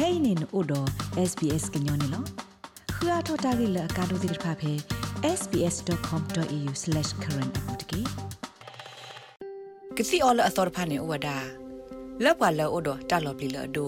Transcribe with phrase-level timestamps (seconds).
[0.00, 0.88] kainin odo
[1.30, 2.20] sbs gnyone lo
[2.96, 4.72] khua thota gi la ka do dir pha phe
[5.38, 8.00] sbs.com.au/current apotki
[9.96, 11.34] kisi all author phane owada
[12.24, 13.86] labwa la odo ta lo pli la do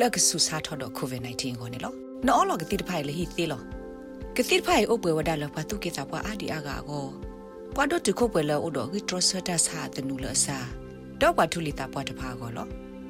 [0.00, 1.90] la ka su sa tho do covid 19 ko ne lo
[2.24, 3.58] no all ga ti de phai le hi ti lo
[4.36, 7.00] ka ti phai o pwe wada la pa tu ke sa pa adi aga go
[7.74, 10.56] kwa do tu ko pwe la odo gi trosata sa de nu la sa
[11.20, 12.64] do kwa tu li ta pa ta pha go lo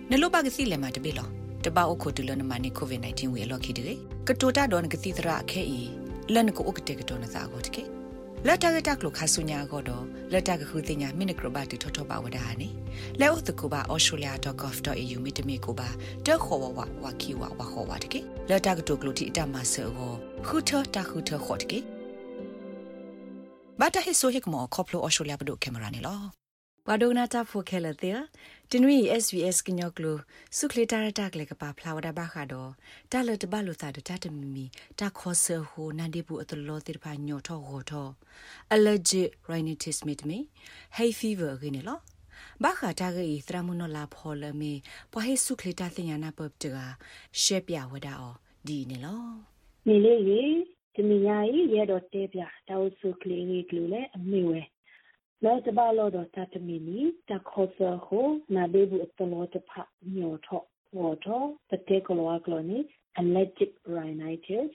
[0.09, 1.27] ne lo ba ka si le ma de bi lo
[1.65, 3.95] တပအုတ်ခုတလနမနိကိုဗစ် -19 ဝေလော်ခိတကေ
[4.29, 5.81] ကတိုတာဒေါ်နကတိတရာခဲဤ
[6.35, 7.85] လန်ကိုဥကတေကတောနသာကိုတကေ
[8.47, 12.69] လက်တကတကလခဆုညာကိုတော့လက်တကခုတင်ညာမိနကရဘတီထောထောပါဝဒဟာနေ
[13.21, 15.89] လဲဥတကူပါ australia.gov.au မိတမီကိုပါ
[16.27, 20.13] တက်ခေါ်ဝဝဝကီဝဝခေါ်ဝတကေလက်တကတိုကလူတီအတမဆောကို
[20.47, 21.79] ခုထတခုထခေါ်တကေ
[23.81, 26.38] ဘာတဟိဆိုဟိကမောခေါပလို australia ဘဒုကင်မရာနေလော
[26.91, 28.19] ဝါဒိုနာတာဖိုခဲလတဲ့
[28.71, 30.13] တင်ဝီ SBS ကညောကလူ
[30.57, 32.71] စုခလတာရတာကလေကပါဖလာဝဒါဘာခါတော့
[33.13, 34.67] တာလတဘလို့သာတတမီမီ
[34.99, 38.09] တာခေါ်ဆဟိုနန်ဒီဘူးအတလောတိဖာညောထောဟောထော
[38.75, 40.39] allergic rhinitis mit me
[40.97, 42.01] hay fever ကင်းနော်
[42.63, 44.73] ဘာခါတာဂီသရမနလာဖော်လမေ
[45.13, 46.77] ပဟေစုခလတာတင်ယာနာပပတက
[47.43, 48.35] ရှက်ပြဝဒါအော
[48.67, 49.25] ဒီနေလော
[49.87, 50.43] နေလေရေ
[50.95, 54.63] ဒီမညာကြီးရဲတော့တဲပြတောက်စုကလေးကြီးကလူလေအမေဝဲ
[55.45, 59.71] လောတဘလောတော့တတမီနီတခောဆာဟိုနာဒေဘူးအတလောတဖ
[60.17, 60.63] ညောထော
[60.97, 62.79] ဝေါ်ထောတတေကလောကလောနီ
[63.21, 64.71] allergic rhinitis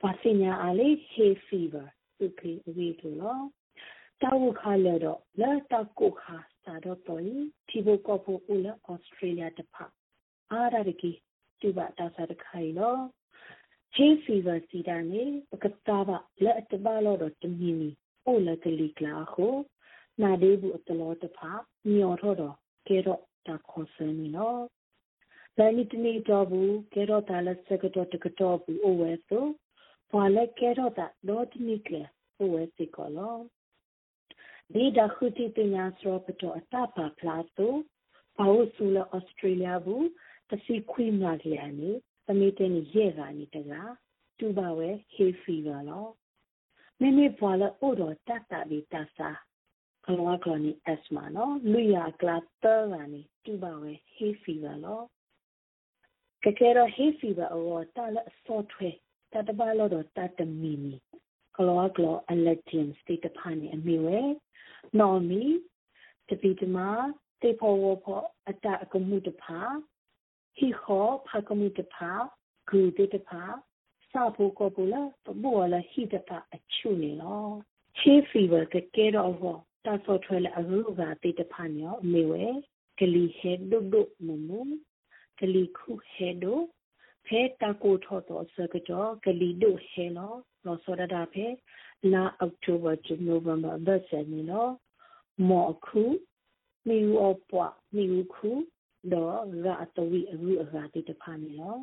[0.00, 1.86] ပါစညာအလေး hay fever
[2.18, 3.38] သူခေအဝေးလို့လော
[4.22, 7.22] တောက်ခါလေတော့လာတောက်ကိုခါစာတော့တော်
[7.68, 9.74] တီဘကောဖို့ဦးလာဩစတြေးလျတဖ
[10.52, 11.12] အားရကီ
[11.60, 12.96] တူပါတာစားတခိုင်လော
[13.94, 17.90] hay fever စီတာနေပကတာပါလက်အတပါလို့တော့တမီနီ
[18.26, 19.54] အိုလကလီကလာဟို
[20.22, 21.50] နာဒေးဘူးအတလောတဖာ
[21.94, 22.56] ညော်ထော်တော့
[22.88, 24.62] ကဲတော့တာခေါ်စင်းနီနော်
[25.58, 29.44] လန်နီတနီတော့ဘူးကဲတော့တာလက်စကတော့တကတော့ဘူးအိုဝဲဆို
[30.10, 32.02] ဘာလဲကဲတော့တာတော့တနီကလေ
[32.38, 33.36] အိုဝဲစီကောလော
[34.72, 37.72] ဒီဒါခုတီပညာစရောပတော့အတပါဖလာဆို
[38.36, 40.06] ဘာလို့ဆူလဩစတြေးလျဘူး
[40.50, 41.90] တစီခွေးမာလျာနေ
[42.26, 43.72] သမီးတဲ့ရဲ့ကနေတက
[44.38, 46.06] တူပါဝဲ hay fever လော
[47.00, 49.30] မင်းမဘွာလအိုတော့တတ်တာဒီတဆာ
[50.06, 55.00] ကလောကနီအက်စမာနော်လူရကလာတာကနေတူပါဝဲ hay fever လော
[56.44, 58.88] ကကဲတော့ hay fever အော်တာလဆော့ထွဲ
[59.32, 60.94] တတပါလို့တော့တတမီမီ
[61.56, 64.18] ကလောကလော allergen state တဖာနေအမီဝဲ
[65.00, 65.46] normally
[66.28, 66.78] တပိတမ
[67.42, 69.60] တေဖို့ဝဖို့အတအကမှုတဖာ
[70.56, 72.10] ဟီခောဖကမှုတဖာ
[72.68, 73.42] ဂူတေတဖာ
[74.10, 77.44] စာဖို့ကောပူလာပဘောလာဟီတဖာအချူနေလော
[78.00, 82.44] hay fever ကကဲတော့ဟော တာဆော့ထွဲလအရူကတေတဖာညောအမေဝဲ
[82.98, 84.60] ကလီဟဲဒုဒုမမူ
[85.40, 86.58] ကလီခုဟဲဒို
[87.26, 90.32] ဖဲတာကိုထော်တော့စကကြောကလီဒိုဟဲလော
[90.66, 91.46] လောစောဒတာဖဲ
[92.12, 94.68] လာအောက်တိုဘာကျနိုဗ ెంబర్ ဘတ်ဆယ်နီလော
[95.48, 96.02] မော်ခု
[96.88, 98.50] မီဝအပွားမီဝခု
[99.12, 99.32] တော့
[99.64, 101.76] ရာအတဝီအရူအရာတေတဖာနီလော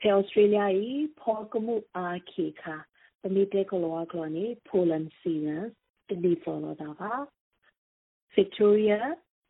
[0.00, 2.76] ဖဲဩစတြေးလျဤဖောကမှုအာခေခာ
[3.20, 5.66] ပမီတေကလောကလောနီပိုလန်စီနပ်
[6.09, 7.13] တဒီဖော်လာတာပါ
[8.35, 8.99] Victoria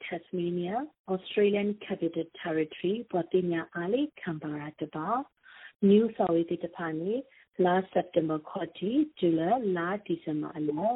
[0.06, 0.76] Tasmania
[1.14, 5.08] Australian Capital Territory ပေါ်တင်ညာအားလေးကမ်ဘာရာတပါ
[5.90, 7.12] New South Wales တဖာနေ
[7.66, 10.90] last September ခေါ်တီ July လာ December အလော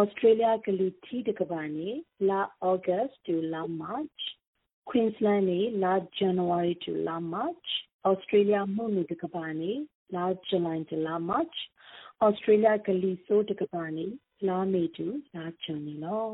[0.00, 1.88] Australia ကလူတီတကဘာနေ
[2.28, 2.40] လာ
[2.70, 4.20] August to လာ March
[4.88, 7.68] Queensland နေလာ January to လာ March
[8.10, 9.72] Australia မှုန်တကဘာနေ
[10.14, 11.58] လာ July to လာ March
[12.26, 14.06] Australia ကလီဆိုတကဘာနေ
[14.47, 16.25] လာမေတူလာချွန်နေလော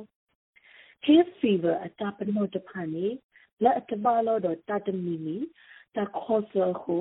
[1.06, 3.08] hay fever အတပနောတဖာနေ
[3.64, 5.38] လက်အတပါလို့တော့တတမီမီ
[5.96, 6.98] တခေါ်ဆခု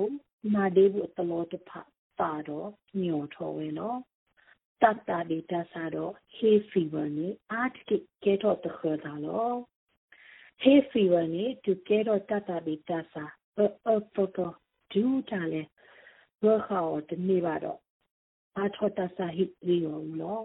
[0.53, 1.81] နာဒေဘူးအတလောတဖာ
[2.19, 2.69] တာတော့
[3.01, 3.99] ညော်ထော်ဝဲနော်
[4.81, 9.51] တတ်တာဒီတဆာတော့ hay fever နေအာတကိကဲတော့တခေါ်တာလော
[10.63, 13.25] hay fever နေသူကဲတော့တတ်တာဒီတဆာ
[13.57, 14.53] အအတော့
[14.91, 15.61] ဒူးတာလေ
[16.43, 17.79] ဘောခါတော့တနေပါတော့
[18.57, 20.41] အာထော်တဆာဟိရီရောလော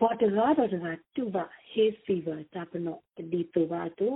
[0.00, 4.08] ပေါ်တကားတော့တကားတူပါ hay fever တပနောဒီတူပါတူ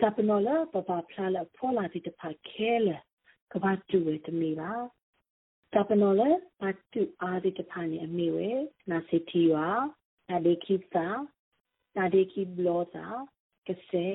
[0.00, 2.98] တပနောလာပပဖလာလာဖောလာတိတဖာခဲလာ
[3.52, 4.72] ကဘာတူဝဲတမီပါ
[5.74, 6.30] တပနောလာ
[6.60, 8.50] ပတ်တူအားဒီတဖာနေအမီဝဲ
[8.90, 9.68] နာစီတီဝါ
[10.28, 11.08] နာဒေခိတာ
[11.96, 13.06] နာဒေခိဘလောတာ
[13.66, 14.06] ကစဲ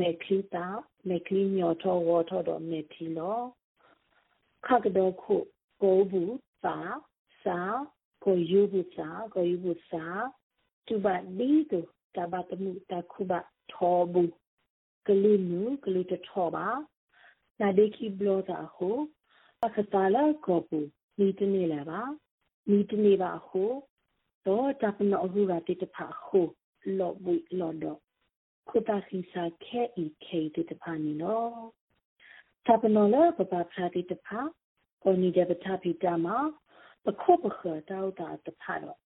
[0.00, 0.66] မေခလီတာ
[1.08, 3.38] မေခလီညောထောဝထောတော့မေတီလော
[4.66, 5.36] ခကဒေခု
[5.82, 6.78] ကိုဘူးသာ
[7.44, 7.60] စာ
[8.24, 10.04] ကိုယူဘူစာကိုယူဘူစာ
[10.86, 11.06] တူဘ
[11.38, 11.80] ဒီတူ
[12.14, 13.32] တဘတမှုတခုဘ
[13.72, 14.32] ထောဘူး
[15.06, 16.68] ကလူနူကလူတထောပါ
[17.60, 18.96] နာဒေခိဘလောတာဟို
[19.64, 20.78] အခတာလာကောပူ
[21.18, 22.00] နီတနေလာပါ
[22.70, 23.70] နီတနေပါဟို
[24.46, 26.46] တော့တပနောရူရာတိတဖာဟို
[26.98, 27.98] လောဘွိလောတော့
[28.68, 31.54] ခုတာစီစာခဲဤခဲတိတဖာနီနော်
[32.66, 34.40] တပနောလာပပဖာတိတဖာ
[35.02, 36.26] ကိုနီတဲ့ပထပိတမ
[37.04, 37.60] ပခုပခ
[37.90, 38.98] တောက်တာတဖာတော့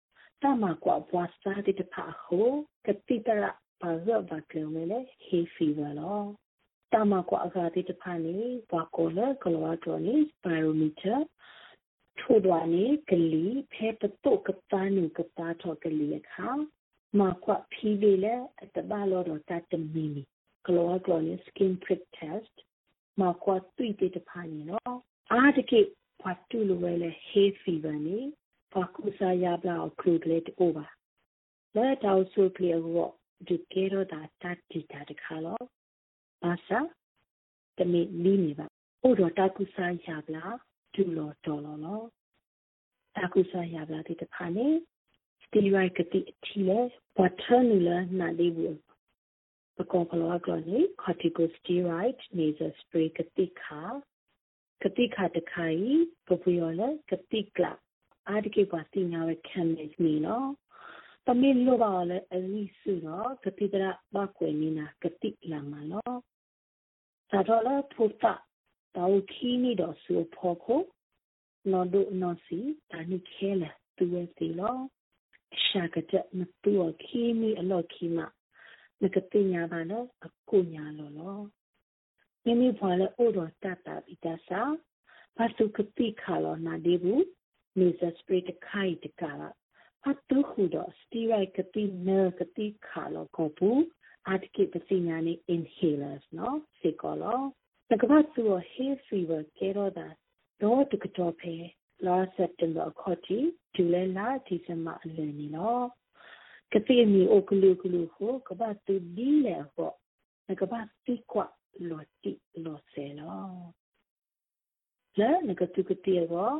[0.42, 2.48] တမကွာဘွားစာတိတဖာဟို
[2.86, 3.44] ကတိတရ
[3.80, 6.20] ပါရဘာကလေလေဟေဖီဝလော
[6.92, 8.36] တမကွာအဂါတိတဖာနေ
[8.70, 11.16] ဘွားကိုလေကလောတော်နေစပါရိုမီတာ
[12.20, 16.48] ထို့တော်နေကလီဖဲတတုကတာနုကတာထောကလီအခါ
[17.18, 20.22] မကွာဖီလေလေအတဘာလောတော့တတ်မီမီ
[20.66, 22.54] ကလောတော်နေ skin prick test
[23.20, 24.96] မကွာတွေ့တဲ့တဖာနေနော်
[25.32, 25.80] အားတကိ
[26.20, 28.18] ဖတ်တူလိုပဲလေ hay fever နေ
[28.72, 30.86] ဖကုစာရပလာခရုကလက်အိုပါ
[31.76, 33.08] လက်တောက်ဆုကလေးရော
[33.46, 35.60] ဒီကေရောတာတတ်တီတာတခါလော
[36.42, 36.80] ဘာသာ
[37.78, 38.66] တမီလီနေပါ
[39.02, 40.44] အိုတော့တကုစာရပလာ
[40.94, 42.02] ဒူလောတော်လောလော
[43.16, 44.68] တကုစာရပလာဒီတဖာနေ
[45.42, 46.78] စတီရိုက်ကတိအထီလေ
[47.18, 48.78] ဝတ်ထနူလာနာဒီဘူး
[49.76, 53.80] ပကောကလောကလောနေ corticosteroid nasal spray ကတိခါ
[54.82, 55.82] ကတိခါတခိုင်
[56.26, 57.72] ပပယောလကတိကလာ
[58.28, 60.48] အာဒီကေပါစီညာဝခံနေပြီနော်
[61.24, 66.18] ပမေလိုပါလေအလီစုနော်ကတိတရဘကွေနီနာကတိလာမနော်
[67.30, 68.34] သာတော့လာဖုတာ
[68.96, 70.82] တောခီနီတော့ဆူဖောခို
[71.70, 72.58] နော်ဒုနော်စီ
[72.90, 73.00] တာ
[82.48, 84.62] နိခဲလာသူဝဲစီလောရှာကကြမတူခီမီအလော့ခီမနကတိညာပါနော်အကုညာလောလောမိမိဖွာလဲအိုတော်တတ်တာပိတဆာ
[85.36, 87.24] ဘာစုကတိခါလောနာဒီဘူး
[87.78, 89.48] နေစစပရိတခိုင်တကလာ
[90.06, 93.80] အတုခုတော့စတီရိုက်ကတိနဲကတိခါလောကိုဘူး
[94.30, 97.40] အတကိပစီညာနေ inhalers နော်စေကောလော
[97.90, 100.08] တကဘာသူဟေးဖီဗာကေရောဒါ
[100.62, 101.54] တော့တကတော့ဖေ
[102.06, 103.38] လာစက်တင်ဘာခေါ်တီ
[103.74, 105.86] ဒူလဲလာဒီဇင်ဘာအလယ်နေနော်
[106.72, 109.92] ကတိမီအိုကလူကလူဟိုကဘာတူဒီလေဟော
[110.60, 111.46] ကဘာတိကွာ
[111.88, 112.32] လောတိ
[112.64, 113.46] လောဆယ်လော
[115.18, 116.50] လဲငကတုကတိရော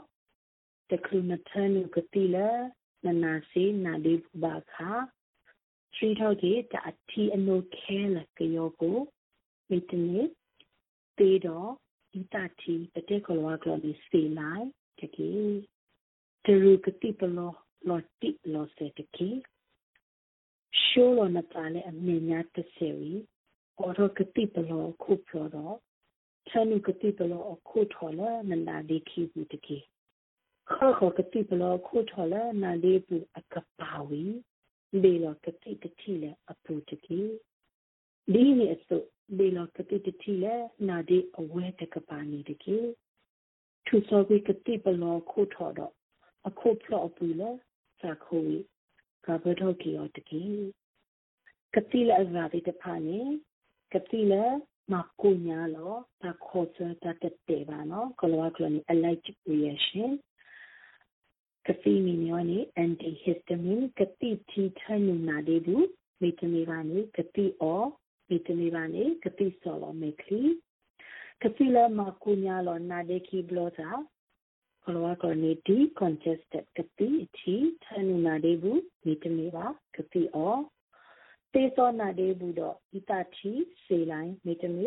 [0.90, 2.49] တကလူမထန်ကတိလဲ
[3.05, 4.90] နနာစီနာဒီဘာခါ
[5.94, 8.99] ထရီထောက်ကြီးတအတီအနိုခဲလကယောကို
[9.69, 10.20] မိတနေ
[11.19, 11.70] တေတော့
[12.12, 14.66] ဒီတတီတတဲ့ကလောကလောဒီစီလိုက်
[14.99, 15.32] တကေ
[16.44, 17.52] တရူကတိပလော
[17.88, 19.31] လောတိလောစေတကေ
[20.82, 23.12] ရှိုးလောနတာလေအမြင်များတဆေဝီ
[23.78, 25.76] အော်ရကတိပလောခုပြောတော့
[26.48, 29.78] ချနုကတိပလောခုထော်လာနန္ဒာဒီခိဘူးတကေ
[30.72, 34.22] ခခကတိပလောခုထော်လာနာလေးဘူးအကပါဝီ
[35.02, 37.20] လေလောကတိတတိလေအပူတကေ
[38.32, 38.98] ဒီနေအစု
[39.38, 40.54] လေလောကတိတတိလေ
[40.88, 42.78] နာဒီအဝဲတကပါနေတကေ
[43.86, 45.92] သူစောကွေကတိပလောခုထော်တော့
[46.46, 47.50] အခုဖလော့ပူလေ
[48.00, 48.58] စာခိုး
[49.26, 50.42] ကဘတော်ကီယောတကေ
[51.74, 53.20] ကတိလေအဇာတိတဖာနေ
[53.93, 54.35] ကတိလ
[54.93, 55.93] မကူညာလော
[56.23, 60.11] တခေါ်စတတတေပါနော်ကလောကလနီ allergic reaction
[61.67, 65.87] ကတိမီညောနီ antihistamine ကတိတီထနူနာဒေဘူး
[66.20, 67.82] ဗီတာမင်ပါနေကတိအော
[68.29, 70.43] ဗီတာမင်ပါနေကတိဆော်လောမေခလီ
[71.43, 73.91] ကတိလမကူညာလောနာဒေခီဘလောတာ
[74.84, 80.56] ကလောကနီတီ congested ကတိတီထနူနာဒေဘူးဗီတာမင်ပါကတိအော
[81.52, 83.52] သေသောနာဒေဘူးတော့ဣတတိ
[83.84, 84.86] စေလိုင်းမေတမီ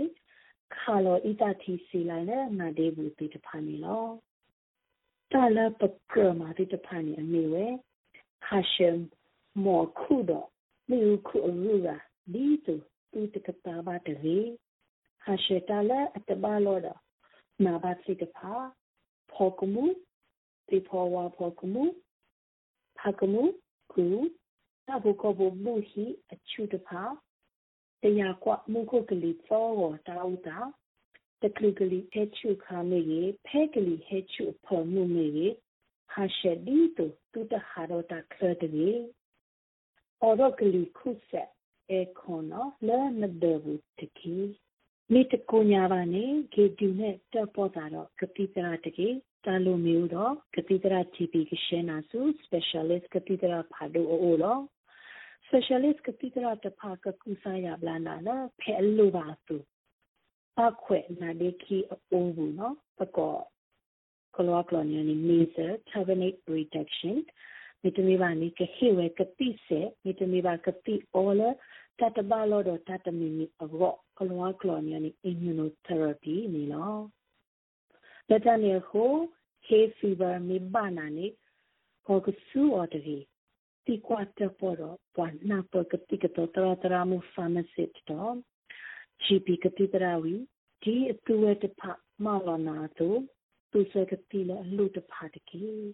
[0.75, 4.05] ခါလောဣတတိစေလိုင်းနဲ့နာဒေဘူးတိတဖာနေလော
[5.31, 7.65] တလာပကမာတိတဖာနေအမေဝဲ
[8.45, 8.99] ဟာရှမ်
[9.65, 10.47] မောခုတော့
[10.89, 11.97] မေခုအရူရာ
[12.33, 12.75] ဒီတူ
[13.11, 14.37] တူတကတာဘာတရေ
[15.23, 16.99] ဟာရှေတလာအတဘာလောတော့
[17.65, 18.53] နာဘာစိတဖာ
[19.31, 19.85] ဖောကမှု
[20.69, 21.83] တိဖောဝါဖောကမှု
[22.97, 23.43] ဖာကမှု
[23.93, 24.05] ကူ
[24.91, 27.01] တဘကဘမှုရှိအချူတဖာ
[28.01, 30.57] တရားကွမှုခုကလေးသောဝတာဥတာ
[31.41, 35.47] တကလူကလေးဟဲချူခါမေရေဖဲကလေးဟဲချူဖော်မှုမေရေ
[36.11, 38.91] ဟာရှက်ဒီတူတူတဟာရတာခရတရေ
[40.21, 41.49] အော်တော့ကလေးခုဆက်
[41.89, 44.37] အခွန်နော်လဲမဒဘူးတကီ
[45.11, 49.09] မိတကူညာပါနေဂေတူနဲ့တက်ပေါ်တာတော့ကတိတရာတကေ
[49.45, 54.57] တာလိုမျိုးတော့ကတိတရာ TP ကရှင်းနာစု specialist ကတိတရာဖာဒိုအိုလော
[55.51, 59.55] specialist ကတိတရာတဖာကကူစာရပလာနာနော်ဖဲလိုပါစု
[60.59, 63.35] အခွဲနာဒေခီအိုးဘူးနော်ပကော
[64.35, 67.15] ကလောကလောနီနီ major carbonate reduction
[67.81, 71.41] မိတမီပါနီကဟေဝဲကတိစေမိတမီပါကတိအော်လ
[71.99, 76.93] တတတဘာလို့တော့တတမီမီအော့ကလောကလောနီနီအင်မြူနိုသေရပီနီလော
[78.29, 79.11] လက်တနေကို
[79.67, 81.27] hay fever မိဘာနာနီ
[82.07, 83.25] ကိုကဆူအော်တကြီး
[83.85, 88.33] တီကွာတပေါ်တော့ပွာနာပကတိကတော့တရာတရာမူ pharmacist တော့
[89.23, 90.33] GP ကတိတရာဝီ
[90.83, 91.81] ဒီအတူဝဲတဖ
[92.23, 93.19] မော်လနာတို့
[93.71, 95.89] သူစကတိလအလူတဖတကြီး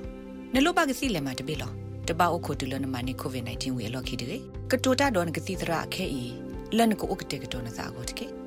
[0.54, 1.72] နလိုပါကစီလေမှာတပိလော
[2.08, 4.38] တပအိုခိုတူလနမနီကိုဗစ် -19 ဝေလော်ခီတေ
[4.72, 6.24] ကတိုတာတော့ကတိတရာခဲဤ
[6.78, 8.39] လန်ကိုဥကတေကတော်နစာကိုတကေ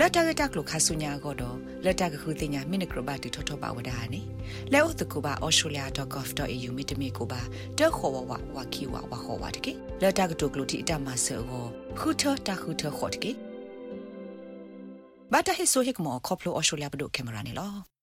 [0.00, 4.20] လက်တကတကလခဆုညာကတော့လက်တကခုတင်ညာမိနကရဘတီထောထောပါဝဒါနေ
[4.72, 7.40] လဲဥတကူပါ australia.gov.au မိတမီကိုပါ
[7.78, 11.42] တက်ခေါ်ဝဝဝကီဝဝခေါ်ဝတကေလက်တကတုကလူတီအတမဆော
[11.98, 13.32] ခုထတခုထခေါ်တကေ
[15.32, 17.97] ဘာတဟိဆိုဟိကမောခေါပလို australia ဘဒုကင်မရာနေလော